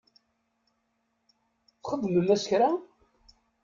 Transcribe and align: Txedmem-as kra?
Txedmem-as 1.81 2.43
kra? 2.49 2.69